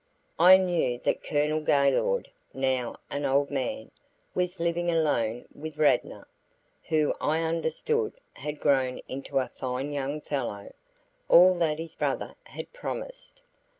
I 0.39 0.57
knew 0.57 0.97
that 1.03 1.21
Colonel 1.23 1.59
Gaylord, 1.61 2.31
now 2.55 2.95
an 3.11 3.23
old 3.23 3.51
man, 3.51 3.91
was 4.33 4.59
living 4.59 4.89
alone 4.89 5.45
with 5.53 5.77
Radnor, 5.77 6.27
who 6.87 7.13
I 7.21 7.41
understood 7.43 8.17
had 8.33 8.59
grown 8.59 8.99
into 9.07 9.37
a 9.37 9.47
fine 9.47 9.93
young 9.93 10.19
fellow, 10.19 10.73
all 11.29 11.53
that 11.59 11.77
his 11.77 11.93
brother 11.93 12.33
had 12.45 12.73
promised. 12.73 13.43